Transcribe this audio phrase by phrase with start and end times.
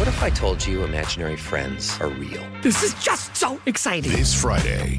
[0.00, 2.42] What if I told you imaginary friends are real?
[2.62, 4.10] This is just so exciting.
[4.10, 4.98] This Friday,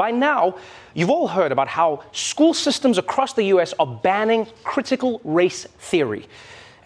[0.00, 0.54] By now,
[0.94, 6.26] you've all heard about how school systems across the US are banning critical race theory.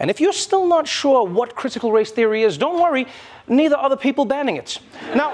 [0.01, 3.07] And if you're still not sure what critical race theory is, don't worry,
[3.47, 4.81] neither are the people banning it.
[5.15, 5.31] Now,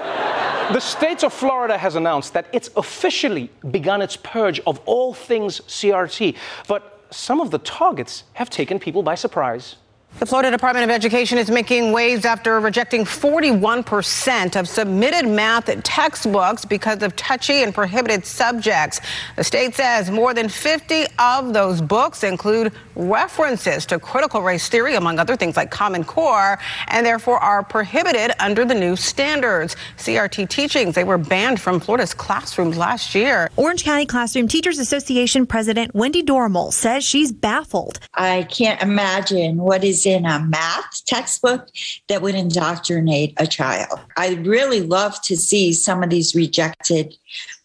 [0.71, 5.61] the state of Florida has announced that it's officially begun its purge of all things
[5.61, 9.77] CRT, but some of the targets have taken people by surprise.
[10.19, 16.63] The Florida Department of Education is making waves after rejecting 41% of submitted math textbooks
[16.63, 19.01] because of touchy and prohibited subjects.
[19.35, 24.93] The state says more than 50 of those books include references to critical race theory,
[24.93, 29.75] among other things like Common Core, and therefore are prohibited under the new standards.
[29.97, 33.49] CRT teachings, they were banned from Florida's classrooms last year.
[33.55, 37.99] Orange County Classroom Teachers Association President Wendy Doromal says she's baffled.
[38.13, 41.67] I can't imagine what is in a math textbook
[42.07, 43.99] that would indoctrinate a child.
[44.17, 47.15] I'd really love to see some of these rejected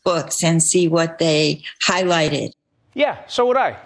[0.05, 2.53] books and see what they highlighted.
[2.95, 3.77] Yeah, so would I.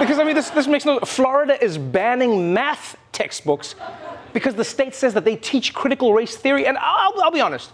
[0.00, 3.74] Because, I mean, this, this makes no Florida is banning math textbooks
[4.32, 6.66] because the state says that they teach critical race theory.
[6.66, 7.72] And I'll, I'll be honest,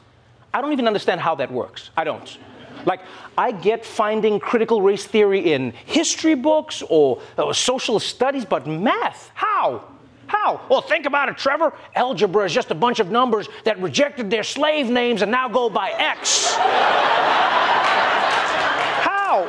[0.55, 1.91] I don't even understand how that works.
[1.97, 2.39] I don't.
[2.85, 3.01] Like,
[3.37, 7.21] I get finding critical race theory in history books or,
[7.53, 9.85] social studies, but math, how?
[10.27, 10.61] How?
[10.69, 11.73] Well, think about it, Trevor.
[11.95, 15.69] Algebra is just a bunch of numbers that rejected their slave names and now go
[15.69, 16.55] by X.
[19.05, 19.45] how?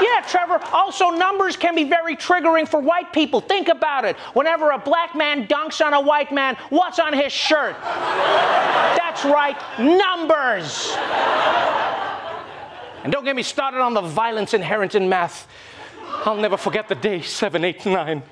[0.00, 0.60] Yeah, Trevor.
[0.72, 3.40] Also, numbers can be very triggering for white people.
[3.40, 4.16] Think about it.
[4.34, 7.76] Whenever a black man dunks on a white man, what's on his shirt?
[7.82, 10.92] That's right, numbers.
[13.02, 15.48] And don't get me started on the violence inherent in math.
[16.24, 18.22] I'll never forget the day 789.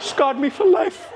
[0.00, 1.12] Scarred me for life.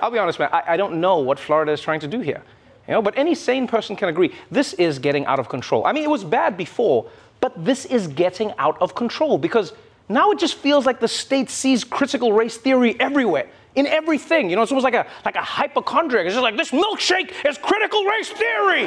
[0.00, 2.42] I'll be honest, man, I, I, don't know what Florida is trying to do here.
[2.88, 5.86] You know, but any sane person can agree this is getting out of control.
[5.86, 7.08] I mean, it was bad before,
[7.40, 9.72] but this is getting out of control because
[10.08, 14.48] now it just feels like the state sees critical race theory everywhere in everything.
[14.48, 16.26] You know, it's almost like a like a hypochondriac.
[16.26, 18.86] It's just like this milkshake is critical race theory.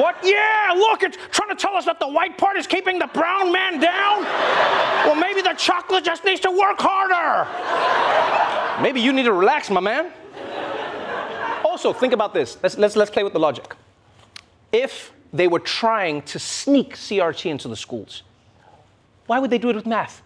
[0.00, 0.16] what?
[0.22, 3.52] Yeah, look, it's trying to tell us that the white part is keeping the brown
[3.52, 4.22] man down.
[5.04, 7.48] well, maybe the chocolate just needs to work harder.
[8.82, 10.12] maybe you need to relax, my man.
[11.64, 12.58] Also, think about this.
[12.62, 13.76] Let's, let's, let's play with the logic.
[14.72, 18.24] If they were trying to sneak CRT into the schools,
[19.26, 20.22] why would they do it with math?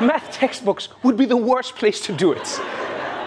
[0.00, 2.60] Math textbooks would be the worst place to do it.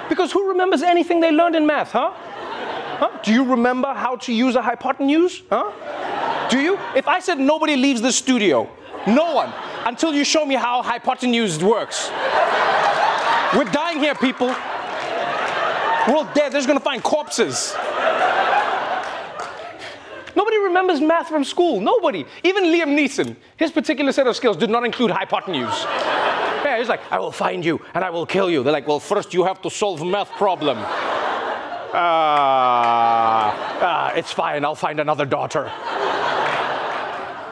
[0.09, 2.12] Because who remembers anything they learned in math, huh?
[2.14, 3.20] huh?
[3.24, 5.42] Do you remember how to use a hypotenuse?
[5.50, 6.48] Huh?
[6.50, 6.78] Do you?
[6.96, 8.70] If I said nobody leaves the studio,
[9.08, 9.54] no one,
[9.86, 12.09] until you show me how hypotenuse works.
[13.56, 14.48] We're dying here, people.
[14.48, 16.52] We're all dead.
[16.52, 17.74] They're just gonna find corpses.
[20.36, 21.82] Nobody remembers math from school.
[21.82, 22.26] Nobody.
[22.44, 23.36] Even Liam Neeson.
[23.58, 25.85] His particular set of skills did not include hypotenuse.
[26.72, 28.64] Yeah, he's like, I will find you and I will kill you.
[28.64, 30.78] They're like, well, first you have to solve math problem.
[31.94, 33.52] Ah,
[33.82, 34.64] uh, uh, it's fine.
[34.64, 35.70] I'll find another daughter.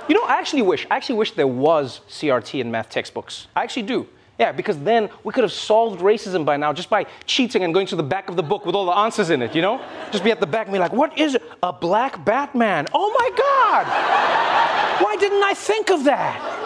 [0.07, 3.47] You know, I actually wish, I actually wish there was CRT in math textbooks.
[3.57, 4.07] I actually do.
[4.39, 7.87] Yeah, because then we could have solved racism by now just by cheating and going
[7.87, 9.81] to the back of the book with all the answers in it, you know?
[10.13, 11.37] Just be at the back and be like, what is?
[11.61, 12.87] A black Batman?
[12.93, 15.03] Oh my God!
[15.03, 16.58] Why didn't I think of that?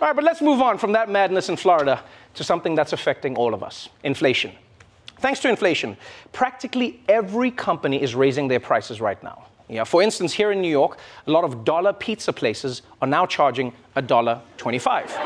[0.00, 2.02] All right, but let's move on from that madness in Florida
[2.34, 4.52] to something that's affecting all of us inflation.
[5.18, 5.98] Thanks to inflation,
[6.32, 9.46] practically every company is raising their prices right now.
[9.68, 13.26] Yeah, for instance, here in New York, a lot of dollar pizza places are now
[13.26, 15.10] charging a dollar twenty-five.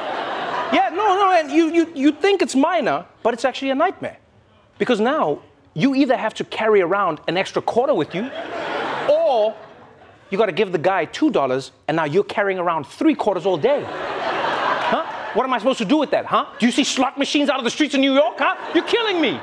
[0.72, 4.18] yeah, no, no, and you, you, you think it's minor, but it's actually a nightmare.
[4.78, 5.40] Because now
[5.74, 8.28] you either have to carry around an extra quarter with you,
[9.08, 9.54] or
[10.30, 13.56] you got to give the guy $2 and now you're carrying around three quarters all
[13.56, 13.84] day.
[15.34, 16.46] What am I supposed to do with that, huh?
[16.60, 18.56] Do you see slot machines out of the streets of New York, huh?
[18.72, 19.40] You're killing me.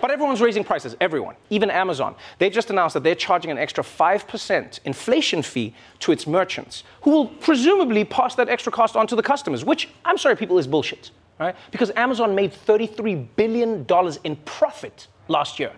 [0.00, 2.14] But everyone's raising prices, everyone, even Amazon.
[2.38, 7.10] They just announced that they're charging an extra 5% inflation fee to its merchants, who
[7.10, 10.66] will presumably pass that extra cost on to the customers, which, I'm sorry, people, is
[10.66, 11.54] bullshit, right?
[11.70, 13.86] Because Amazon made $33 billion
[14.24, 15.72] in profit last year.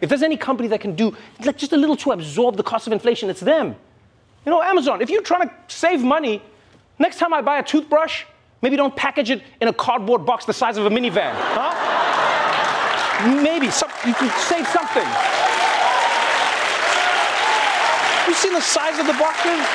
[0.00, 2.86] If there's any company that can do like just a little to absorb the cost
[2.86, 3.74] of inflation, it's them.
[4.44, 6.42] You know, Amazon, if you're trying to save money,
[6.98, 8.24] next time I buy a toothbrush,
[8.62, 11.32] maybe don't package it in a cardboard box the size of a minivan.
[11.34, 11.96] Huh?
[13.24, 15.06] maybe some, you can save something.
[18.28, 19.66] You seen the size of the boxes?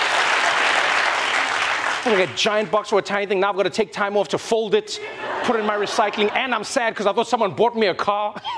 [2.04, 3.39] I'm like a giant box for a tiny thing.
[3.39, 5.00] Now I've got to take time off to fold it,
[5.44, 7.95] put it in my recycling, and I'm sad because I thought someone bought me a
[7.95, 8.39] car.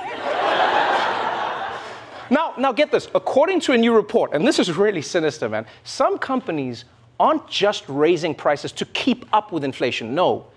[2.30, 3.10] Now, now get this.
[3.14, 6.86] According to a new report, and this is really sinister, man, some companies
[7.19, 10.15] aren't just raising prices to keep up with inflation.
[10.15, 10.48] No.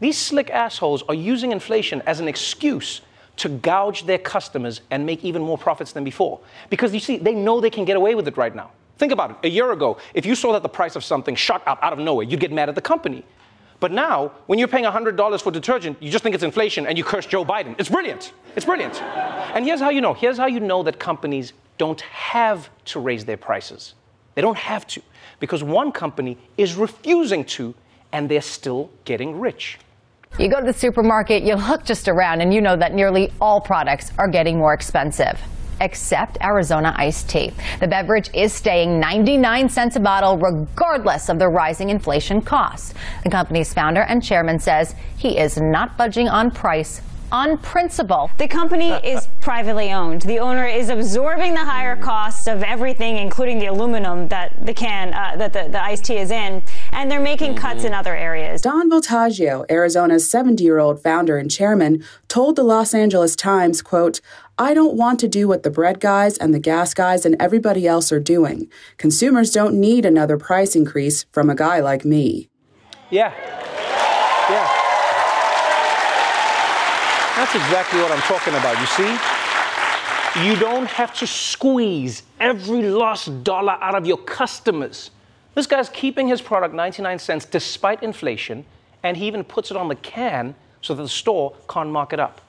[0.00, 3.00] These slick assholes are using inflation as an excuse
[3.36, 6.40] to gouge their customers and make even more profits than before.
[6.70, 8.70] Because you see, they know they can get away with it right now.
[8.98, 9.36] Think about it.
[9.44, 11.98] A year ago, if you saw that the price of something shot up out of
[11.98, 13.24] nowhere, you'd get mad at the company.
[13.80, 17.02] But now, when you're paying $100 for detergent, you just think it's inflation and you
[17.02, 17.74] curse Joe Biden.
[17.80, 18.32] It's brilliant.
[18.54, 19.02] It's brilliant.
[19.02, 20.14] And here's how you know.
[20.14, 23.94] Here's how you know that companies don't have to raise their prices.
[24.34, 25.02] They don't have to.
[25.40, 27.74] Because one company is refusing to,
[28.12, 29.78] and they're still getting rich.
[30.38, 33.60] You go to the supermarket, you look just around, and you know that nearly all
[33.60, 35.38] products are getting more expensive
[35.80, 37.52] except Arizona iced tea.
[37.80, 42.94] The beverage is staying 99 cents a bottle regardless of the rising inflation costs.
[43.24, 47.02] The company's founder and chairman says he is not budging on price
[47.32, 48.30] on principle.
[48.36, 50.22] The company is privately owned.
[50.22, 55.14] The owner is absorbing the higher cost of everything, including the aluminum that the can
[55.14, 56.62] uh, that the, the iced tea is in,
[56.92, 57.66] and they're making mm-hmm.
[57.66, 58.60] cuts in other areas.
[58.60, 64.20] Don Vultaggio, Arizona's 70-year-old founder and chairman, told the Los Angeles Times, quote,
[64.58, 67.86] I don't want to do what the bread guys and the gas guys and everybody
[67.86, 68.70] else are doing.
[68.98, 72.50] Consumers don't need another price increase from a guy like me.
[73.10, 73.32] Yeah.
[74.50, 74.81] Yeah.
[77.36, 78.78] That's exactly what I'm talking about.
[78.78, 79.18] You see?
[80.48, 85.10] You don't have to squeeze every lost dollar out of your customers.
[85.54, 88.64] This guy's keeping his product 99 cents despite inflation,
[89.02, 92.20] and he even puts it on the can so that the store can't mark it
[92.20, 92.40] up.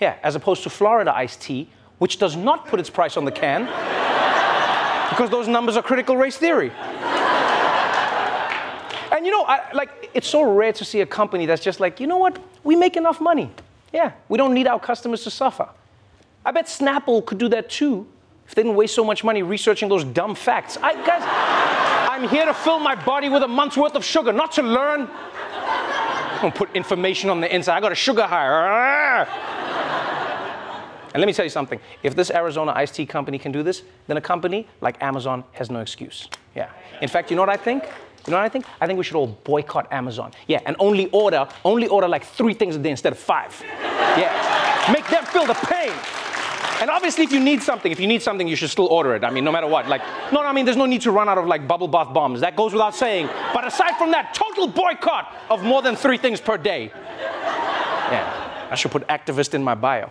[0.00, 1.68] Yeah, as opposed to Florida iced tea,
[1.98, 3.64] which does not put its price on the can
[5.10, 6.70] because those numbers are critical race theory.
[9.12, 12.00] and you know, I, like, it's so rare to see a company that's just like,
[12.00, 13.50] you know what, we make enough money.
[13.92, 15.68] Yeah, we don't need our customers to suffer.
[16.44, 18.06] I bet Snapple could do that too
[18.46, 20.78] if they didn't waste so much money researching those dumb facts.
[20.82, 21.22] I, guys,
[22.10, 25.08] I'm here to fill my body with a month's worth of sugar, not to learn.
[25.10, 27.76] I'm gonna put information on the inside.
[27.76, 29.52] I got a sugar high.
[31.14, 33.84] And let me tell you something if this Arizona iced tea company can do this,
[34.06, 36.28] then a company like Amazon has no excuse.
[36.54, 36.68] Yeah.
[37.00, 37.84] In fact, you know what I think?
[38.26, 38.66] You know what I think?
[38.80, 40.32] I think we should all boycott Amazon.
[40.48, 43.60] Yeah, and only order, only order like three things a day instead of five.
[43.62, 44.92] Yeah.
[44.92, 45.92] Make them feel the pain.
[46.80, 49.24] And obviously, if you need something, if you need something, you should still order it.
[49.24, 49.88] I mean, no matter what.
[49.88, 52.40] Like, no, I mean, there's no need to run out of like bubble bath bombs.
[52.40, 53.28] That goes without saying.
[53.54, 56.90] But aside from that, total boycott of more than three things per day.
[58.10, 60.10] Yeah, I should put activist in my bio.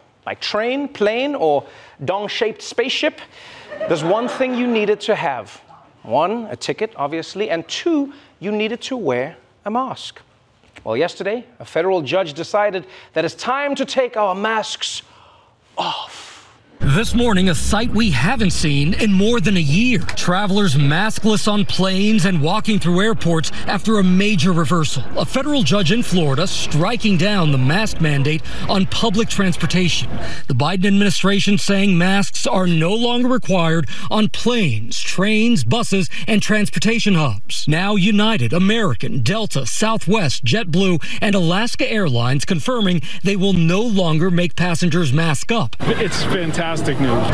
[0.23, 1.65] by train, plane, or
[2.05, 3.19] dong shaped spaceship,
[3.87, 5.61] there's one thing you needed to have
[6.03, 10.19] one, a ticket, obviously, and two, you needed to wear a mask.
[10.83, 15.03] Well, yesterday, a federal judge decided that it's time to take our masks
[15.77, 16.30] off.
[16.83, 19.99] This morning, a sight we haven't seen in more than a year.
[19.99, 25.03] Travelers maskless on planes and walking through airports after a major reversal.
[25.15, 30.09] A federal judge in Florida striking down the mask mandate on public transportation.
[30.47, 37.13] The Biden administration saying masks are no longer required on planes, trains, buses, and transportation
[37.13, 37.67] hubs.
[37.67, 44.55] Now, United, American, Delta, Southwest, JetBlue, and Alaska Airlines confirming they will no longer make
[44.55, 45.75] passengers mask up.
[45.81, 47.27] It's fantastic news.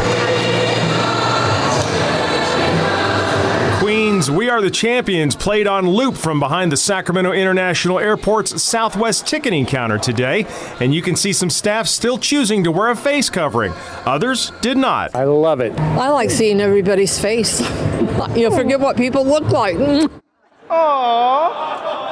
[3.78, 9.28] Queens, We Are the Champions played on loop from behind the Sacramento International Airport's Southwest
[9.28, 10.48] ticketing counter today,
[10.80, 13.74] and you can see some staff still choosing to wear a face covering.
[14.08, 15.14] Others did not.
[15.14, 15.80] I love it.
[15.80, 17.60] I like seeing everybody's face.
[18.36, 19.78] you forget what people look like.
[20.72, 22.07] Aww.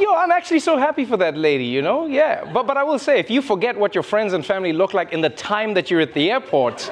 [0.00, 2.06] Yo, I'm actually so happy for that lady, you know?
[2.06, 2.50] Yeah.
[2.54, 5.12] But, but I will say, if you forget what your friends and family look like
[5.12, 6.90] in the time that you're at the airport,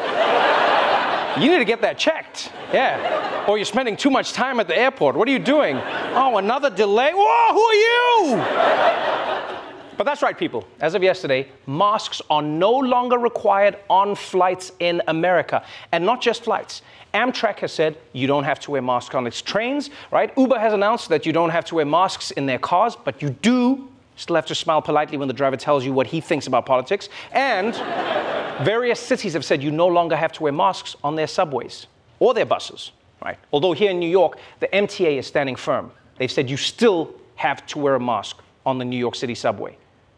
[1.40, 2.52] you need to get that checked.
[2.70, 3.46] Yeah.
[3.48, 5.16] Or you're spending too much time at the airport.
[5.16, 5.78] What are you doing?
[5.78, 7.12] Oh, another delay?
[7.14, 9.58] Whoa, who are you?
[9.96, 10.64] But that's right, people.
[10.78, 15.64] As of yesterday, masks are no longer required on flights in America.
[15.92, 16.82] And not just flights.
[17.14, 20.32] Amtrak has said you don't have to wear masks on its trains, right?
[20.36, 23.30] Uber has announced that you don't have to wear masks in their cars, but you
[23.30, 26.66] do still have to smile politely when the driver tells you what he thinks about
[26.66, 27.08] politics.
[27.32, 27.74] And
[28.64, 31.86] various cities have said you no longer have to wear masks on their subways
[32.18, 32.92] or their buses,
[33.24, 33.38] right?
[33.52, 35.90] Although here in New York, the MTA is standing firm.
[36.18, 39.76] They've said you still have to wear a mask on the New York City subway.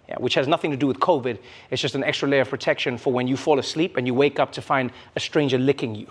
[0.08, 1.38] Yeah, which has nothing to do with COVID.
[1.70, 4.40] It's just an extra layer of protection for when you fall asleep and you wake
[4.40, 6.08] up to find a stranger licking you.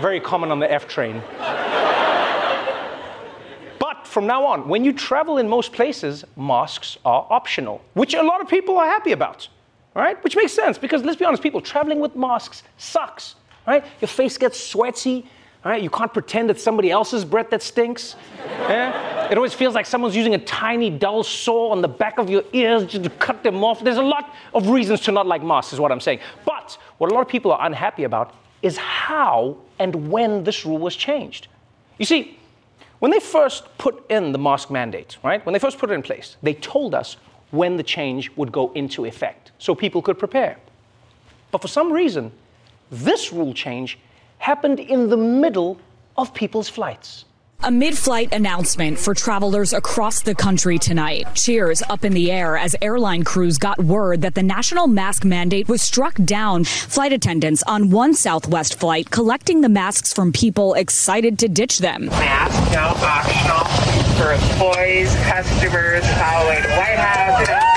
[0.00, 1.22] Very common on the F train.
[3.78, 8.22] But from now on, when you travel in most places, masks are optional, which a
[8.22, 9.48] lot of people are happy about,
[9.94, 10.22] right?
[10.24, 13.36] Which makes sense because let's be honest, people traveling with masks sucks,
[13.66, 13.84] right?
[14.00, 15.26] Your face gets sweaty,
[15.64, 15.82] right?
[15.82, 18.16] You can't pretend it's somebody else's breath that stinks.
[18.38, 19.30] Yeah?
[19.30, 22.44] It always feels like someone's using a tiny dull saw on the back of your
[22.52, 23.82] ears just to cut them off.
[23.82, 26.20] There's a lot of reasons to not like masks, is what I'm saying.
[26.44, 30.78] But what a lot of people are unhappy about is how and when this rule
[30.78, 31.48] was changed.
[31.98, 32.38] You see,
[32.98, 36.02] when they first put in the mask mandate, right, when they first put it in
[36.02, 37.18] place, they told us
[37.50, 40.56] when the change would go into effect so people could prepare.
[41.50, 42.32] But for some reason,
[42.90, 43.98] this rule change
[44.38, 45.78] happened in the middle
[46.16, 47.26] of people's flights.
[47.64, 51.26] A mid flight announcement for travelers across the country tonight.
[51.34, 55.66] Cheers up in the air as airline crews got word that the national mask mandate
[55.66, 56.64] was struck down.
[56.64, 62.04] Flight attendants on one Southwest flight collecting the masks from people excited to ditch them.
[62.04, 63.64] Mask now optional
[64.18, 67.73] for employees, customers following White House.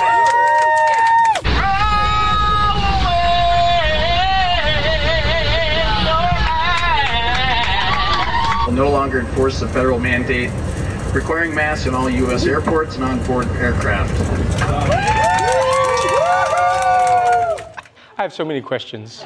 [8.78, 10.52] No longer enforce the federal mandate
[11.12, 12.46] requiring masks in all U.S.
[12.46, 14.14] airports and on-board aircraft.
[18.20, 19.26] I have so many questions.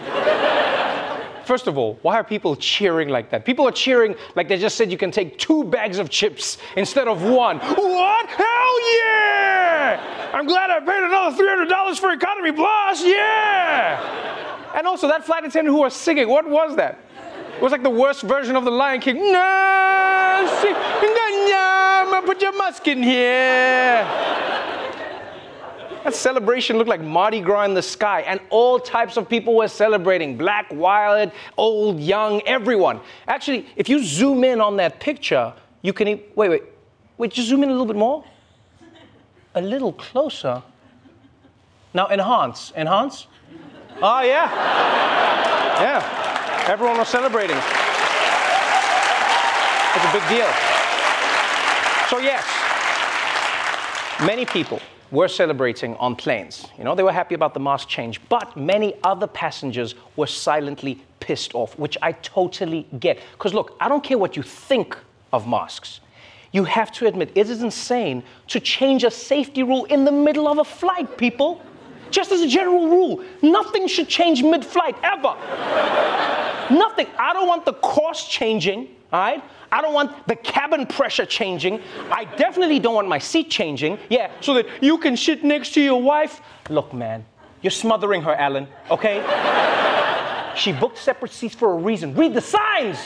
[1.45, 3.43] First of all, why are people cheering like that?
[3.43, 7.09] People are cheering like they just said you can take two bags of chips instead
[7.09, 7.59] of one.
[7.59, 8.29] What?
[8.29, 10.31] Hell yeah!
[10.33, 14.77] I'm glad I paid another $300 for Economy Plus, yeah!
[14.77, 16.99] And also, that flight attendant who was singing, what was that?
[17.61, 19.17] It was like the worst version of the Lion King.
[22.25, 24.03] Put your musk in here.
[26.03, 29.67] That celebration looked like Mardi Gras in the sky, and all types of people were
[29.67, 32.99] celebrating black, wild, old, young, everyone.
[33.27, 35.53] Actually, if you zoom in on that picture,
[35.83, 36.07] you can.
[36.07, 36.63] E- wait, wait,
[37.19, 38.23] wait, just zoom in a little bit more.
[39.53, 40.63] A little closer.
[41.93, 42.73] Now, enhance.
[42.75, 43.27] Enhance?
[44.01, 44.49] Oh, yeah.
[45.79, 46.40] Yeah.
[46.67, 47.57] Everyone was celebrating.
[49.95, 50.47] It's a big deal.
[52.07, 52.45] So, yes,
[54.25, 54.79] many people
[55.11, 56.67] were celebrating on planes.
[56.77, 61.01] You know, they were happy about the mask change, but many other passengers were silently
[61.19, 63.19] pissed off, which I totally get.
[63.33, 64.97] Because, look, I don't care what you think
[65.33, 65.99] of masks.
[66.51, 70.47] You have to admit, it is insane to change a safety rule in the middle
[70.47, 71.61] of a flight, people.
[72.11, 75.35] Just as a general rule, nothing should change mid flight ever.
[76.69, 77.07] nothing.
[77.17, 79.43] I don't want the course changing, all right?
[79.71, 81.81] I don't want the cabin pressure changing.
[82.11, 83.97] I definitely don't want my seat changing.
[84.09, 86.41] Yeah, so that you can sit next to your wife.
[86.69, 87.25] Look, man,
[87.61, 89.23] you're smothering her, Alan, okay?
[90.57, 92.13] she booked separate seats for a reason.
[92.15, 92.97] Read the signs.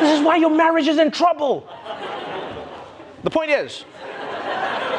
[0.00, 1.66] This is why your marriage is in trouble.
[3.22, 3.84] The point is,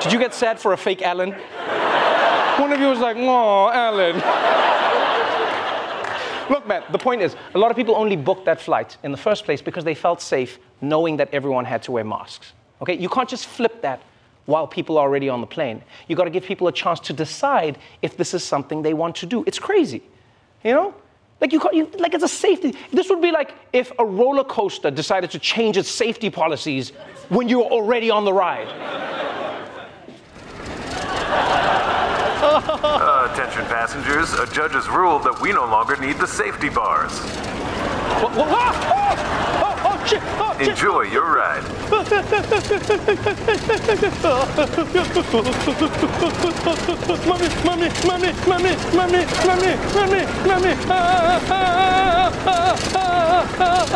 [0.01, 1.35] did you get sad for a fake Alan?
[2.61, 4.17] One of you was like, oh, Alan.
[6.47, 9.17] Look, man, the point is, a lot of people only booked that flight in the
[9.17, 12.53] first place because they felt safe knowing that everyone had to wear masks.
[12.79, 12.95] Okay?
[12.95, 14.03] You can't just flip that
[14.45, 15.81] while people are already on the plane.
[16.07, 19.15] You got to give people a chance to decide if this is something they want
[19.15, 19.43] to do.
[19.47, 20.03] It's crazy.
[20.63, 20.93] You know?
[21.39, 22.75] Like you, can't, you like it's a safety.
[22.93, 26.91] This would be like if a roller coaster decided to change its safety policies
[27.29, 28.67] when you're already on the ride.
[32.41, 37.11] Uh, attention passengers, a judge has ruled that we no longer need the safety bars.
[38.17, 38.75] What, what, what?
[38.81, 39.15] Oh,
[39.63, 40.23] oh, oh, shit,
[40.57, 40.69] shit.
[40.69, 41.63] Enjoy your ride.
[47.25, 50.73] Mommy, mommy, mommy, mommy, mommy, mommy, mommy, mommy.
[50.89, 53.91] Ah, ah, ah, ah, ah,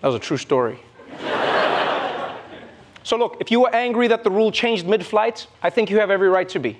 [0.00, 0.78] That was a true story.
[3.04, 5.98] so, look, if you were angry that the rule changed mid flight, I think you
[6.00, 6.78] have every right to be.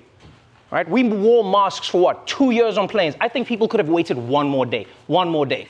[0.71, 0.89] Right?
[0.89, 2.27] We wore masks for what?
[2.27, 3.15] Two years on planes.
[3.21, 4.87] I think people could have waited one more day.
[5.07, 5.67] One more day.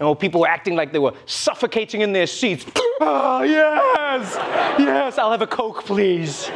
[0.00, 2.66] You know, people were acting like they were suffocating in their seats.
[3.00, 4.34] oh, yes!
[4.78, 6.50] Yes, I'll have a Coke, please.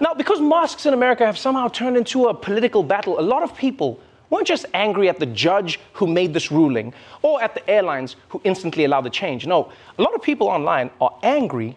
[0.00, 3.56] Now, because masks in America have somehow turned into a political battle, a lot of
[3.56, 4.00] people
[4.30, 8.40] weren't just angry at the judge who made this ruling or at the airlines who
[8.44, 9.46] instantly allowed the change.
[9.46, 11.76] No, a lot of people online are angry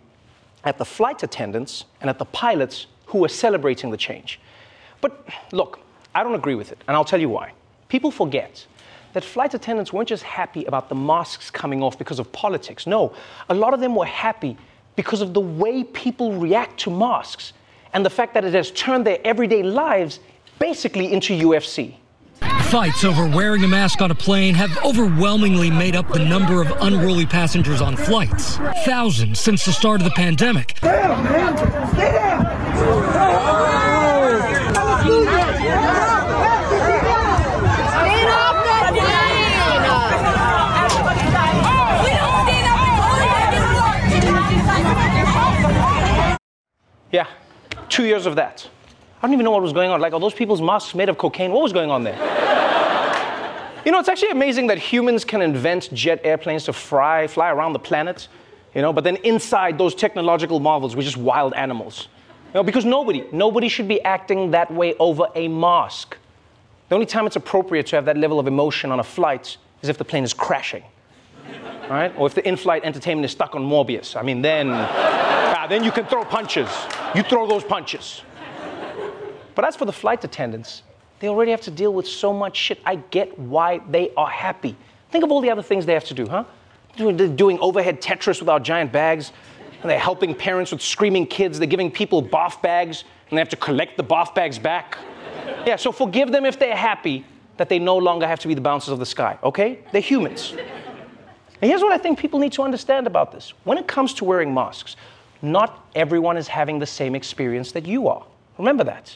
[0.64, 4.40] at the flight attendants and at the pilots who were celebrating the change.
[5.00, 5.80] But look,
[6.14, 7.54] I don't agree with it, and I'll tell you why.
[7.88, 8.66] People forget
[9.14, 12.88] that flight attendants weren't just happy about the masks coming off because of politics.
[12.88, 13.14] No,
[13.50, 14.58] a lot of them were happy
[14.96, 17.54] because of the way people react to masks
[17.94, 20.20] and the fact that it has turned their everyday lives
[20.60, 21.96] basically into UFC.
[22.64, 26.72] Fights over wearing a mask on a plane have overwhelmingly made up the number of
[26.82, 28.58] unruly passengers on flights.
[28.86, 30.82] Thousands since the start of the pandemic.
[30.82, 32.31] Yeah,
[47.92, 48.68] two years of that.
[49.22, 50.02] I don't even know what was going on.
[50.02, 51.52] Like, are those people's masks made of cocaine?
[51.52, 52.16] What was going on there?
[53.86, 57.74] you know, it's actually amazing that humans can invent jet airplanes to fly, fly around
[57.74, 58.28] the planet,
[58.74, 62.08] you know, but then inside those technological marvels, we're just wild animals.
[62.48, 66.18] You know, because nobody, nobody should be acting that way over a mask.
[66.90, 69.90] The only time it's appropriate to have that level of emotion on a flight is
[69.90, 70.84] if the plane is crashing,
[71.90, 72.14] right?
[72.18, 74.16] Or if the in-flight entertainment is stuck on Morbius.
[74.16, 74.68] I mean, then,
[75.62, 76.70] ah, then you can throw punches.
[77.14, 78.22] You throw those punches.
[79.54, 80.84] But as for the flight attendants,
[81.20, 82.80] they already have to deal with so much shit.
[82.86, 84.76] I get why they are happy.
[85.12, 86.46] Think of all the other things they have to do, huh?
[86.98, 89.32] They're doing overhead Tetris with our giant bags,
[89.82, 91.60] and they're helping parents with screaming kids.
[91.60, 94.98] They're giving people bath bags, and they have to collect the bath bags back.
[95.66, 97.26] Yeah, so forgive them if they're happy
[97.58, 99.80] that they no longer have to be the bouncers of the sky, okay?
[99.92, 100.54] They're humans.
[101.62, 103.54] And here's what I think people need to understand about this.
[103.64, 104.96] When it comes to wearing masks,
[105.42, 108.26] not everyone is having the same experience that you are.
[108.58, 109.16] Remember that.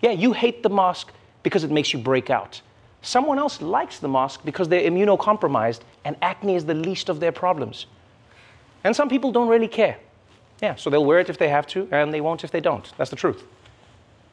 [0.00, 2.60] Yeah, you hate the mask because it makes you break out.
[3.02, 7.32] Someone else likes the mask because they're immunocompromised and acne is the least of their
[7.32, 7.86] problems.
[8.82, 9.98] And some people don't really care.
[10.62, 12.90] Yeah, so they'll wear it if they have to, and they won't if they don't.
[12.96, 13.44] That's the truth.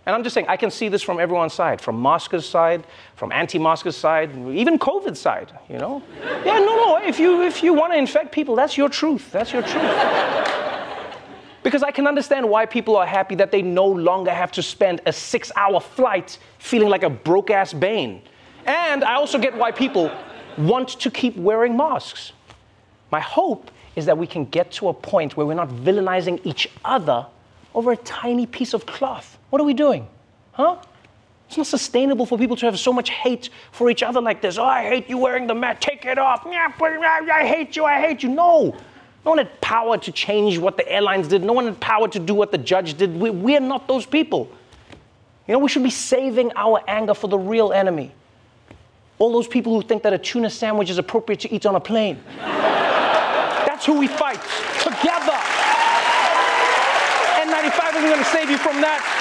[0.06, 3.32] And I'm just saying, I can see this from everyone's side, from maskers' side, from
[3.32, 6.02] anti-maskers' side, even COVID side, you know?
[6.46, 9.32] Yeah, no, no, if you, if you want to infect people, that's your truth.
[9.32, 10.58] That's your truth.
[11.64, 15.02] Because I can understand why people are happy that they no longer have to spend
[15.06, 18.22] a six hour flight feeling like a broke ass Bane.
[18.66, 20.12] And I also get why people
[20.58, 22.32] want to keep wearing masks.
[23.12, 26.70] My hope is that we can get to a point where we're not villainizing each
[26.84, 27.26] other
[27.76, 29.38] over a tiny piece of cloth.
[29.50, 30.08] What are we doing?
[30.54, 30.78] Huh?
[31.48, 34.58] It's not sustainable for people to have so much hate for each other like this.
[34.58, 35.82] Oh, I hate you wearing the mask.
[35.82, 36.46] Take it off.
[36.46, 37.84] I hate you.
[37.84, 38.30] I hate you.
[38.30, 38.76] No.
[39.24, 41.44] No one had power to change what the airlines did.
[41.44, 43.16] No one had power to do what the judge did.
[43.16, 44.50] We, we're not those people.
[45.48, 48.12] You know, we should be saving our anger for the real enemy.
[49.20, 51.80] All those people who think that a tuna sandwich is appropriate to eat on a
[51.80, 52.20] plane.
[52.38, 54.42] That's who we fight
[54.82, 55.38] together.
[57.38, 59.21] N95 isn't going to save you from that.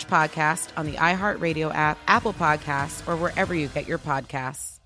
[0.00, 4.80] podcast on the iHeartRadio app, Apple Podcasts, or wherever you get your podcasts.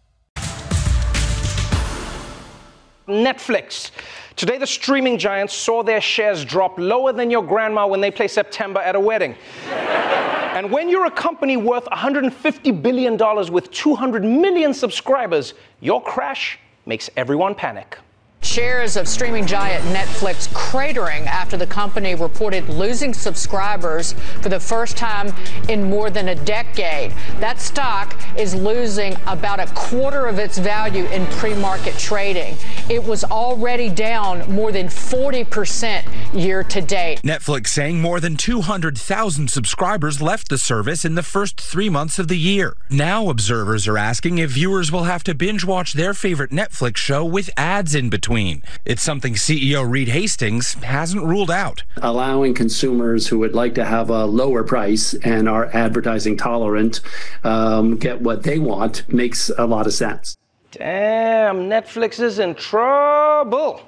[3.08, 3.92] Netflix.
[4.34, 8.28] Today, the streaming giants saw their shares drop lower than your grandma when they play
[8.28, 9.34] September at a wedding.
[9.70, 13.16] and when you're a company worth $150 billion
[13.52, 17.98] with 200 million subscribers, your crash makes everyone panic.
[18.42, 24.96] Shares of streaming giant Netflix cratering after the company reported losing subscribers for the first
[24.96, 25.34] time
[25.68, 27.12] in more than a decade.
[27.40, 32.56] That stock is losing about a quarter of its value in pre market trading.
[32.88, 37.22] It was already down more than 40% year to date.
[37.22, 42.28] Netflix saying more than 200,000 subscribers left the service in the first three months of
[42.28, 42.76] the year.
[42.88, 47.24] Now, observers are asking if viewers will have to binge watch their favorite Netflix show
[47.24, 48.25] with ads in between.
[48.26, 51.84] It's something CEO Reed Hastings hasn't ruled out.
[51.98, 57.02] Allowing consumers who would like to have a lower price and are advertising tolerant
[57.44, 60.36] um, get what they want makes a lot of sense.
[60.72, 63.80] Damn, Netflix is in trouble.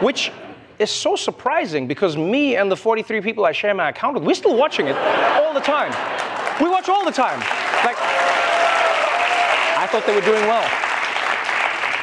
[0.00, 0.30] Which
[0.78, 4.34] is so surprising because me and the 43 people I share my account with, we're
[4.34, 5.90] still watching it all the time.
[6.62, 7.40] We watch all the time.
[7.82, 7.96] Like,
[9.78, 10.87] I thought they were doing well.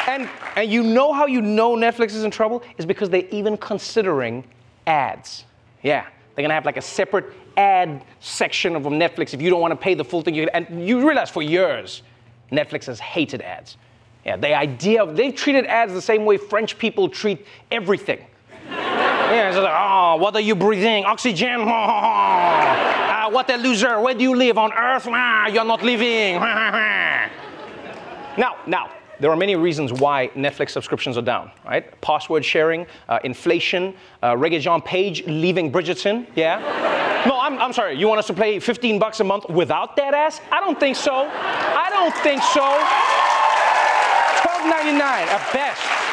[0.08, 2.63] And, and you know how you know Netflix is in trouble?
[2.78, 4.44] Is because they're even considering
[4.86, 5.46] ads.
[5.82, 9.76] Yeah, they're gonna have like a separate ad section of Netflix if you don't wanna
[9.76, 10.38] pay the full thing.
[10.50, 12.04] And you realize for years,
[12.52, 13.78] Netflix has hated ads.
[14.26, 18.26] Yeah, the idea of, they've treated ads the same way French people treat everything.
[18.70, 21.06] yeah, it's like, oh, what are you breathing?
[21.06, 21.62] Oxygen.
[21.68, 24.00] uh, what a loser.
[24.00, 24.58] Where do you live?
[24.58, 25.08] On Earth?
[25.08, 26.36] Ah, you're not living.
[28.38, 31.99] now, now, there are many reasons why Netflix subscriptions are down, right?
[32.01, 36.60] Password sharing, uh, inflation, uh, Regé-Jean Page leaving Bridgerton, yeah?
[37.25, 40.13] no, I'm, I'm sorry, you want us to pay 15 bucks a month without that
[40.13, 40.41] ass?
[40.51, 41.13] I don't think so.
[41.13, 42.62] I don't think so.
[44.45, 46.06] 12.99 at best.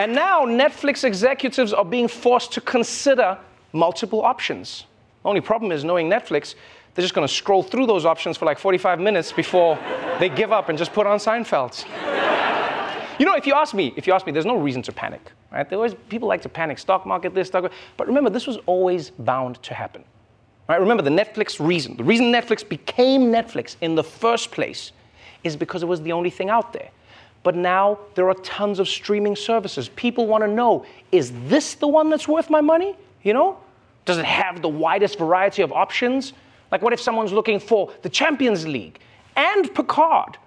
[0.00, 3.38] And now Netflix executives are being forced to consider
[3.72, 4.86] multiple options.
[5.24, 6.54] Only problem is knowing Netflix,
[6.94, 9.78] they're just to scroll through those options for like 45 minutes before
[10.18, 11.84] they give up and just put on Seinfeld.
[13.18, 15.32] you know, if you ask me, if you ask me, there's no reason to panic,
[15.50, 15.68] right?
[15.68, 19.10] There always people like to panic, stock market this, stock, but remember, this was always
[19.10, 20.04] bound to happen.
[20.68, 20.80] Right?
[20.80, 24.92] Remember, the Netflix reason, the reason Netflix became Netflix in the first place
[25.44, 26.90] is because it was the only thing out there.
[27.42, 29.88] But now there are tons of streaming services.
[29.88, 32.96] People want to know, is this the one that's worth my money?
[33.22, 33.58] You know?
[34.04, 36.32] Does it have the widest variety of options?
[36.72, 38.98] Like, what if someone's looking for the Champions League
[39.36, 40.38] and Picard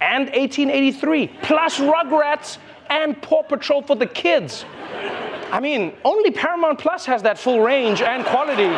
[0.00, 2.58] and 1883 plus Rugrats
[2.88, 4.64] and Paw Patrol for the kids?
[5.50, 8.70] I mean, only Paramount Plus has that full range and quality.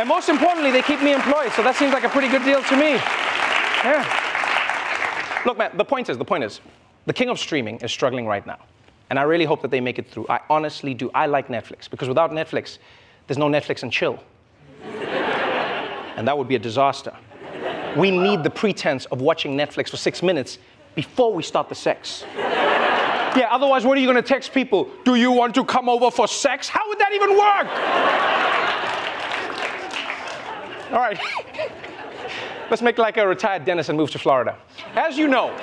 [0.00, 2.62] And most importantly, they keep me employed, so that seems like a pretty good deal
[2.62, 2.92] to me.
[3.84, 5.42] Yeah.
[5.44, 6.60] Look, man, the point is, the point is,
[7.06, 8.58] the king of streaming is struggling right now.
[9.10, 10.26] And I really hope that they make it through.
[10.28, 11.10] I honestly do.
[11.14, 12.78] I like Netflix because without Netflix,
[13.26, 14.18] there's no Netflix and chill
[16.16, 17.14] and that would be a disaster.
[17.96, 20.58] We need the pretense of watching Netflix for six minutes
[20.94, 22.24] before we start the sex.
[22.36, 24.88] Yeah, otherwise, what are you to text people?
[25.04, 26.68] Do you want to come over for sex?
[26.68, 27.66] How would that even work?
[30.92, 31.18] All right.
[32.70, 34.56] Let's make like a retired dentist and move to Florida.
[34.94, 35.56] As you know,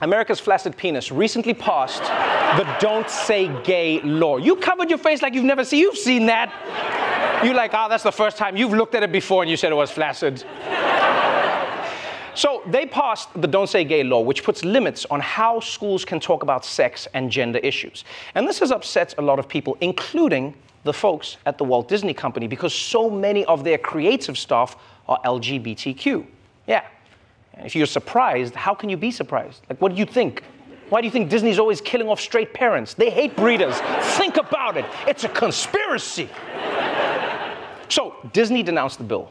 [0.00, 4.36] America's flaccid penis recently passed the Don't Say Gay law.
[4.36, 5.80] You covered your face like you've never seen.
[5.80, 6.52] You've seen that.
[7.44, 9.72] You're like, oh, that's the first time you've looked at it before and you said
[9.72, 10.44] it was flaccid.
[12.34, 16.18] So they passed the Don't Say Gay law, which puts limits on how schools can
[16.18, 18.04] talk about sex and gender issues.
[18.34, 22.14] And this has upset a lot of people, including the folks at the Walt Disney
[22.14, 24.76] Company, because so many of their creative staff
[25.08, 26.26] are LGBTQ.
[26.66, 26.84] Yeah.
[27.58, 29.62] If you're surprised, how can you be surprised?
[29.68, 30.42] Like, what do you think?
[30.88, 32.94] Why do you think Disney's always killing off straight parents?
[32.94, 33.78] They hate breeders.
[34.16, 34.84] think about it.
[35.06, 36.28] It's a conspiracy.
[37.92, 39.30] So Disney denounced the bill.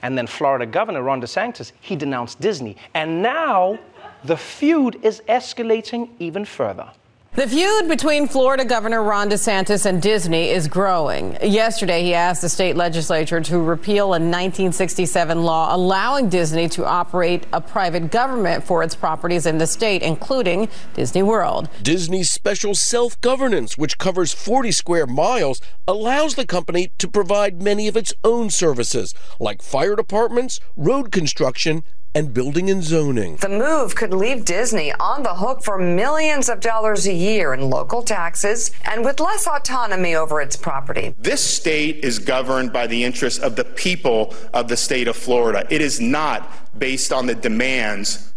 [0.00, 2.78] And then Florida Governor Ron DeSantis, he denounced Disney.
[2.94, 3.78] And now
[4.24, 6.90] the feud is escalating even further.
[7.36, 11.38] The feud between Florida Governor Ron DeSantis and Disney is growing.
[11.40, 17.46] Yesterday, he asked the state legislature to repeal a 1967 law allowing Disney to operate
[17.52, 21.68] a private government for its properties in the state, including Disney World.
[21.80, 27.86] Disney's special self governance, which covers 40 square miles, allows the company to provide many
[27.86, 33.36] of its own services, like fire departments, road construction, and building and zoning.
[33.36, 37.70] The move could leave Disney on the hook for millions of dollars a year in
[37.70, 41.14] local taxes and with less autonomy over its property.
[41.18, 45.66] This state is governed by the interests of the people of the state of Florida.
[45.70, 48.32] It is not based on the demands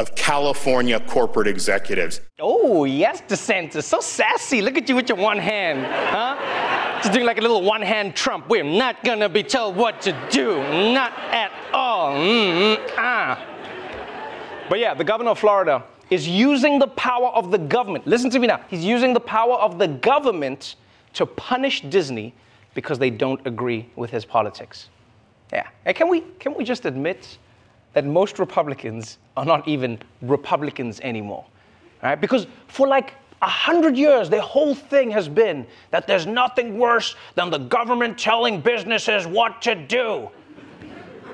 [0.00, 2.20] of California corporate executives.
[2.40, 3.84] Oh, yes, DeSantis.
[3.84, 4.60] So sassy.
[4.60, 6.73] Look at you with your one hand, huh?
[7.12, 8.48] Doing like a little one hand Trump.
[8.48, 10.56] We're not gonna be told what to do.
[10.92, 12.14] Not at all.
[12.14, 13.44] Mm, ah.
[14.70, 18.06] But yeah, the governor of Florida is using the power of the government.
[18.06, 18.60] Listen to me now.
[18.68, 20.76] He's using the power of the government
[21.14, 22.34] to punish Disney
[22.74, 24.88] because they don't agree with his politics.
[25.52, 25.68] Yeah.
[25.84, 27.38] And can we, can we just admit
[27.92, 31.44] that most Republicans are not even Republicans anymore?
[32.02, 32.20] Right?
[32.20, 37.14] Because for like a hundred years, the whole thing has been that there's nothing worse
[37.34, 40.30] than the government telling businesses what to do.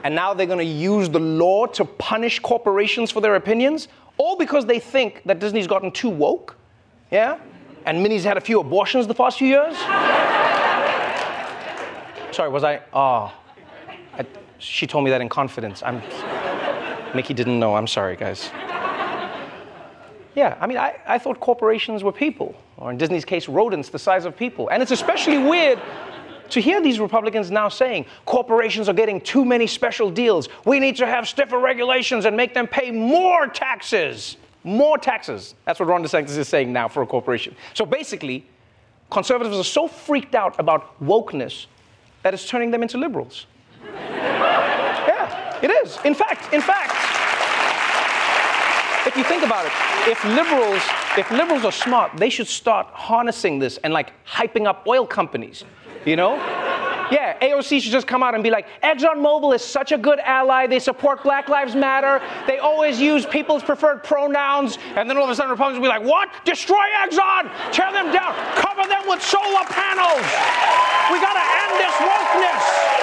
[0.02, 3.86] And now they're going to use the law to punish corporations for their opinions,
[4.18, 6.56] all because they think that Disney's gotten too woke.
[7.12, 7.38] Yeah?
[7.86, 9.76] And Minnie's had a few abortions the past few years.
[12.34, 12.80] Sorry, was I?
[12.92, 13.32] Oh,
[14.14, 14.26] I,
[14.58, 15.80] she told me that in confidence.
[15.84, 16.02] I'm.
[17.14, 17.76] Mickey didn't know.
[17.76, 18.50] I'm sorry, guys.
[20.34, 23.98] Yeah, I mean, I, I thought corporations were people, or in Disney's case, rodents the
[23.98, 24.68] size of people.
[24.68, 25.80] And it's especially weird
[26.50, 30.48] to hear these Republicans now saying corporations are getting too many special deals.
[30.64, 34.36] We need to have stiffer regulations and make them pay more taxes.
[34.62, 35.54] More taxes.
[35.64, 37.56] That's what Ron DeSantis is saying now for a corporation.
[37.74, 38.46] So basically,
[39.10, 41.66] conservatives are so freaked out about wokeness
[42.22, 43.46] that it's turning them into liberals.
[43.84, 45.98] yeah, it is.
[46.04, 47.09] In fact, in fact,
[49.06, 49.72] if you think about it,
[50.08, 50.82] if liberals,
[51.16, 55.64] if liberals are smart, they should start harnessing this and like hyping up oil companies.
[56.04, 56.36] You know?
[57.10, 60.66] Yeah, AOC should just come out and be like, ExxonMobil is such a good ally.
[60.66, 62.22] They support Black Lives Matter.
[62.46, 64.78] They always use people's preferred pronouns.
[64.94, 66.30] And then all of a sudden, Republicans will be like, what?
[66.44, 67.50] Destroy Exxon!
[67.72, 68.34] Tear them down!
[68.54, 70.22] Cover them with solar panels!
[71.10, 73.00] We gotta end this wokeness!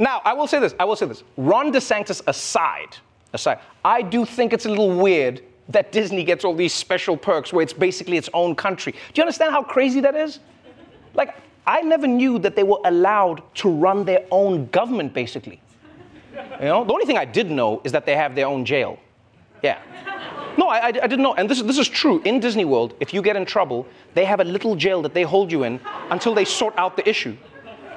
[0.00, 0.74] Now, I will say this.
[0.80, 1.22] I will say this.
[1.36, 2.96] Ron DeSantis aside,
[3.34, 7.52] aside, I do think it's a little weird that Disney gets all these special perks
[7.52, 8.92] where it's basically its own country.
[8.92, 10.40] Do you understand how crazy that is?
[11.12, 11.36] Like,
[11.66, 15.60] I never knew that they were allowed to run their own government, basically.
[16.32, 18.98] You know, the only thing I did know is that they have their own jail.
[19.62, 19.78] Yeah.
[20.56, 21.34] No, I, I, I didn't know.
[21.34, 22.22] And this, this is true.
[22.24, 25.24] In Disney World, if you get in trouble, they have a little jail that they
[25.24, 25.78] hold you in
[26.10, 27.36] until they sort out the issue.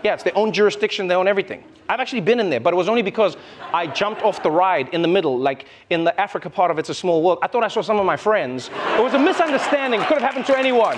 [0.04, 1.64] Yeah, it's their own jurisdiction, their own everything.
[1.88, 3.38] I've actually been in there, but it was only because
[3.74, 6.90] I jumped off the ride in the middle, like in the Africa part of It's
[6.90, 7.40] a Small World.
[7.42, 8.70] I thought I saw some of my friends.
[8.98, 10.02] It was a misunderstanding.
[10.02, 10.98] Could have happened to anyone.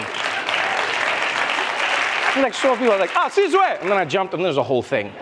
[2.38, 3.82] I like saw people I was like, ah, Sizwe!
[3.82, 5.13] And then I jumped and there's a whole thing.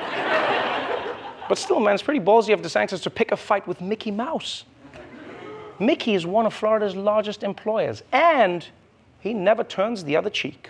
[1.47, 4.11] But still, man, it's pretty ballsy of the DeSantis to pick a fight with Mickey
[4.11, 4.63] Mouse.
[5.79, 8.65] Mickey is one of Florida's largest employers, and
[9.19, 10.69] he never turns the other cheek.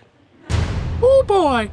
[1.02, 1.70] Oh boy,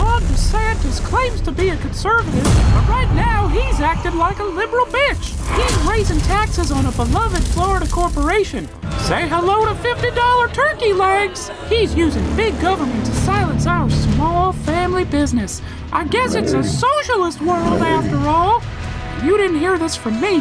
[0.00, 4.86] Ron DeSantis claims to be a conservative, but right now he's acting like a liberal
[4.86, 5.36] bitch.
[5.56, 8.66] He's raising taxes on a beloved Florida corporation.
[9.00, 11.50] Say hello to $50 turkey legs.
[11.68, 15.60] He's using big government to silence our small family business.
[15.92, 18.62] I guess it's a socialist world after all.
[19.22, 20.40] You didn't hear this from me.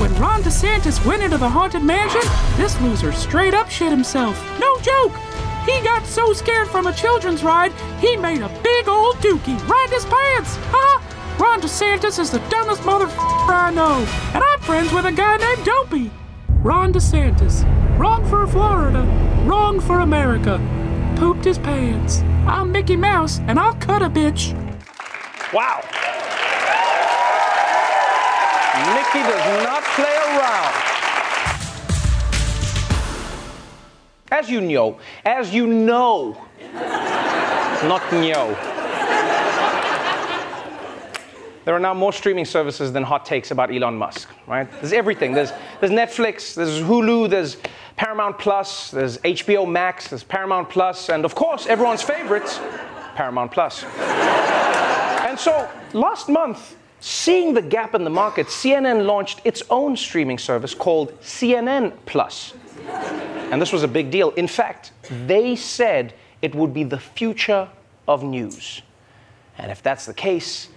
[0.00, 2.20] When Ron DeSantis went into the haunted mansion,
[2.56, 4.36] this loser straight up shit himself.
[4.60, 5.12] No joke.
[5.68, 9.90] He got so scared from a children's ride, he made a big old dookie in
[9.92, 10.56] his pants.
[10.72, 11.02] Huh?
[11.38, 15.66] Ron DeSantis is the dumbest motherfucker I know, and I'm friends with a guy named
[15.66, 16.10] Dopey.
[16.62, 17.66] Ron DeSantis.
[17.98, 19.02] Wrong for Florida.
[19.44, 20.58] Wrong for America.
[21.16, 22.22] Pooped his pants.
[22.46, 24.54] I'm Mickey Mouse, and I'll cut a bitch.
[25.52, 25.82] Wow.
[28.94, 30.87] Mickey does not play around.
[34.30, 36.36] As you know, as you know,
[37.84, 38.56] not know.
[41.64, 44.70] There are now more streaming services than hot takes about Elon Musk, right?
[44.80, 45.32] There's everything.
[45.32, 47.58] There's, there's Netflix, there's Hulu, there's
[47.96, 52.58] Paramount Plus, there's HBO Max, there's Paramount Plus, and of course, everyone's favorites,
[53.14, 53.84] Paramount Plus.
[53.84, 60.38] and so last month, Seeing the gap in the market, CNN launched its own streaming
[60.38, 62.54] service called CNN Plus.
[63.50, 64.30] And this was a big deal.
[64.30, 64.92] In fact,
[65.26, 67.68] they said it would be the future
[68.06, 68.82] of news.
[69.56, 70.68] And if that's the case,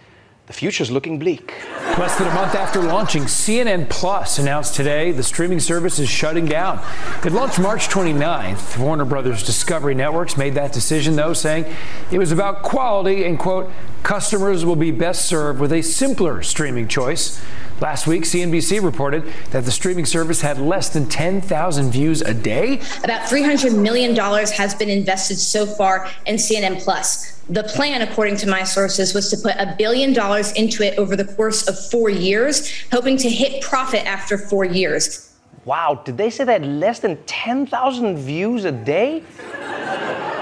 [0.48, 1.54] the future's looking bleak.
[1.98, 6.46] Less than a month after launching, CNN Plus announced today the streaming service is shutting
[6.46, 6.84] down.
[7.24, 8.78] It launched March 29th.
[8.78, 11.66] Warner Brothers Discovery Networks made that decision, though, saying
[12.12, 13.72] it was about quality and, quote,
[14.04, 17.42] customers will be best served with a simpler streaming choice.
[17.82, 22.76] Last week, CNBC reported that the streaming service had less than 10,000 views a day.
[23.04, 27.42] About $300 million has been invested so far in CNN Plus.
[27.50, 31.16] The plan, according to my sources, was to put a billion dollars into it over
[31.16, 35.34] the course of four years, hoping to hit profit after four years.
[35.66, 39.24] Wow, did they say that less than 10,000 views a day?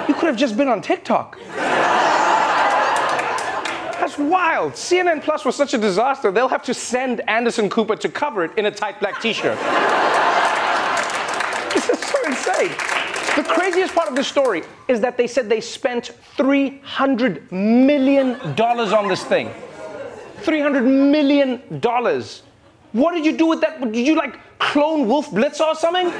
[0.09, 1.39] You could have just been on TikTok.
[4.19, 4.73] Wild.
[4.73, 8.57] CNN Plus was such a disaster, they'll have to send Anderson Cooper to cover it
[8.57, 9.57] in a tight black t shirt.
[11.73, 12.71] this is so insane.
[13.35, 19.07] The craziest part of the story is that they said they spent $300 million on
[19.07, 19.49] this thing.
[20.41, 21.61] $300 million.
[22.91, 23.79] What did you do with that?
[23.79, 26.11] Did you like clone Wolf Blitzer or something?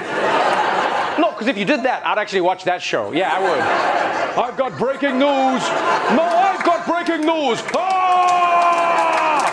[1.19, 3.11] No, because if you did that, I'd actually watch that show.
[3.11, 4.45] Yeah, I would.
[4.45, 5.61] I've got breaking news.
[6.15, 6.78] No, I've got
[7.09, 7.61] breaking news.
[7.75, 9.49] Ah!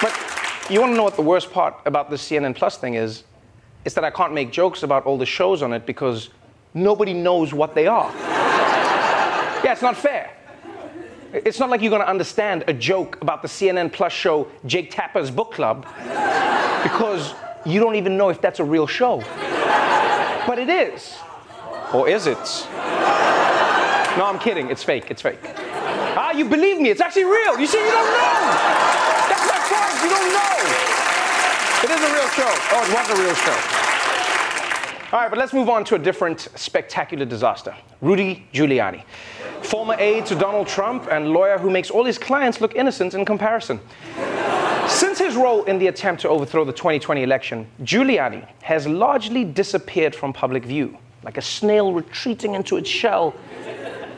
[0.00, 2.94] But, but you want to know what the worst part about the CNN Plus thing
[2.94, 3.24] is?
[3.84, 6.28] It's that I can't make jokes about all the shows on it because
[6.74, 8.12] nobody knows what they are.
[9.64, 10.30] yeah, it's not fair.
[11.32, 14.90] It's not like you're going to understand a joke about the CNN Plus show Jake
[14.90, 15.86] Tapper's Book Club
[16.82, 17.34] because
[17.64, 19.22] you don't even know if that's a real show.
[20.46, 21.16] But it is.
[21.92, 22.66] Or is it?
[24.16, 24.70] No, I'm kidding.
[24.70, 25.10] It's fake.
[25.10, 25.38] It's fake.
[25.44, 26.90] Ah, you believe me.
[26.90, 27.58] It's actually real.
[27.58, 28.40] You see, you don't know.
[29.28, 29.96] That's my point.
[30.02, 30.56] You don't know.
[31.84, 32.52] It is a real show.
[32.72, 33.58] Oh, it was a real show.
[35.12, 39.04] All right, but let's move on to a different spectacular disaster Rudy Giuliani
[39.62, 43.24] former aide to Donald Trump and lawyer who makes all his clients look innocent in
[43.24, 43.80] comparison.
[44.88, 50.14] Since his role in the attempt to overthrow the 2020 election, Giuliani has largely disappeared
[50.14, 53.34] from public view, like a snail retreating into its shell,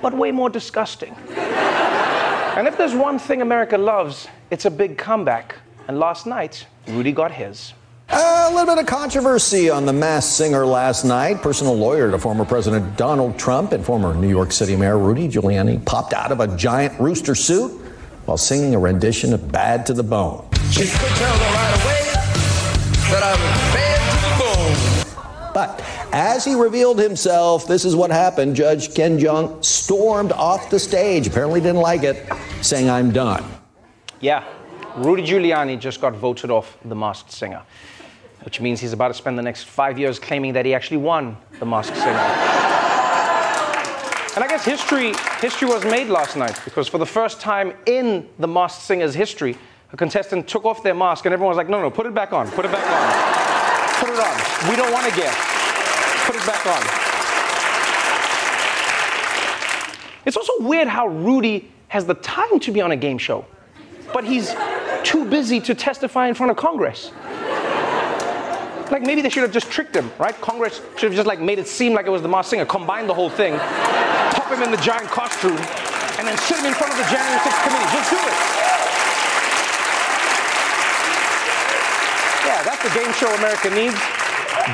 [0.03, 1.14] but way more disgusting.
[1.37, 5.57] And if there's one thing America loves, it's a big comeback.
[5.88, 7.74] And last night, Rudy got his.
[8.11, 11.42] A little bit of controversy on the Masked Singer last night.
[11.42, 15.85] Personal lawyer to former President Donald Trump and former New York City Mayor Rudy Giuliani
[15.85, 17.72] popped out of a giant rooster suit
[18.27, 20.48] while singing a rendition of Bad to the Bone.
[20.75, 22.01] She could tell right away
[23.11, 23.39] that I'm
[23.73, 25.53] bad to the bone.
[25.55, 25.81] But
[26.13, 28.57] as he revealed himself, this is what happened.
[28.57, 32.29] Judge Ken Jeong stormed off the stage, apparently didn't like it,
[32.61, 33.45] saying, I'm done.
[34.21, 34.45] Yeah,
[34.97, 37.63] Rudy Giuliani just got voted off The Masked Singer
[38.45, 41.37] which means he's about to spend the next five years claiming that he actually won
[41.59, 42.11] the Masked Singer.
[44.35, 48.29] and I guess history, history was made last night because for the first time in
[48.39, 49.57] the Masked Singer's history,
[49.95, 52.33] a contestant took off their mask and everyone was like, no, no, put it back
[52.33, 54.69] on, put it back on, put it on.
[54.69, 55.37] We don't want to guess.
[56.27, 56.83] Put it back on.
[60.27, 63.47] It's also weird how Rudy has the time to be on a game show,
[64.13, 64.53] but he's
[65.05, 67.13] too busy to testify in front of Congress.
[68.91, 70.35] Like maybe they should have just tricked him, right?
[70.41, 73.09] Congress should have just like made it seem like it was the Masked Singer, combined
[73.09, 75.57] the whole thing, pop him in the giant costume,
[76.19, 77.91] and then sit him in front of the January 6th committee.
[77.93, 78.65] Just do it.
[82.45, 83.97] Yeah, that's the game show America needs.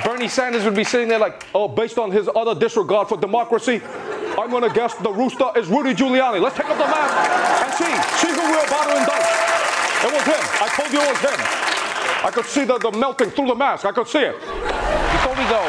[0.05, 3.81] Bernie Sanders would be sitting there like, oh, based on his utter disregard for democracy,
[4.37, 6.41] I'm gonna guess the rooster is Rudy Giuliani.
[6.43, 7.15] Let's take off the mask
[7.63, 9.27] and see, see who we're about to indict.
[10.03, 10.43] It was him.
[10.59, 11.41] I told you it was him.
[12.27, 13.87] I could see the, the melting through the mask.
[13.87, 14.35] I could see it.
[14.35, 15.63] Before we go,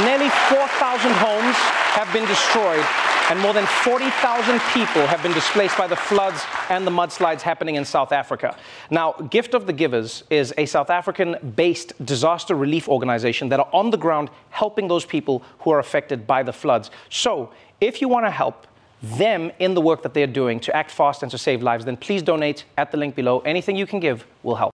[0.00, 1.56] nearly 4,000 homes
[1.92, 2.84] have been destroyed
[3.30, 7.76] and more than 40,000 people have been displaced by the floods and the mudslides happening
[7.76, 8.56] in South Africa.
[8.90, 13.68] Now, Gift of the Givers is a South African based disaster relief organization that are
[13.72, 16.90] on the ground helping those people who are affected by the floods.
[17.08, 18.66] So, if you want to help,
[19.02, 21.96] them in the work that they're doing to act fast and to save lives, then
[21.96, 23.40] please donate at the link below.
[23.40, 24.73] Anything you can give will help.